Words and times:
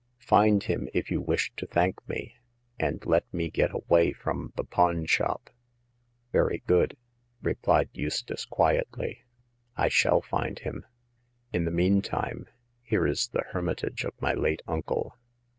Find 0.17 0.63
him 0.63 0.89
if 0.95 1.11
you 1.11 1.21
wish 1.21 1.51
to 1.57 1.67
thank 1.67 2.09
me, 2.09 2.35
and 2.79 3.05
let 3.05 3.31
me 3.31 3.51
get 3.51 3.69
away 3.71 4.13
from 4.13 4.51
the 4.55 4.63
pawn 4.63 5.05
shop.'* 5.05 5.51
Very 6.31 6.63
good,'* 6.65 6.97
replied 7.43 7.89
Eustace, 7.93 8.45
quietly. 8.45 9.25
I 9.77 9.89
shall 9.89 10.21
find 10.23 10.57
him. 10.57 10.87
In 11.53 11.65
the 11.65 11.69
mean 11.71 12.01
time, 12.01 12.47
here 12.81 13.05
is 13.05 13.27
the 13.27 13.43
hermitage 13.51 14.03
of 14.03 14.19
my 14.19 14.33
late 14.33 14.63
uncle." 14.67 15.19